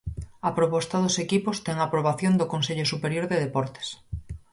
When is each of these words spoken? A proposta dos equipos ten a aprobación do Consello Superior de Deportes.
A 0.47 0.49
proposta 0.57 0.95
dos 1.03 1.15
equipos 1.25 1.57
ten 1.65 1.75
a 1.79 1.85
aprobación 1.87 2.33
do 2.37 2.49
Consello 2.53 2.85
Superior 2.93 3.25
de 3.27 3.41
Deportes. 3.45 3.87